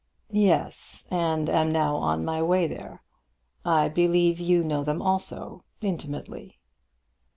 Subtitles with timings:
[0.31, 3.03] "Yes; and am now on my way there.
[3.63, 6.57] I believe you know them also, intimately."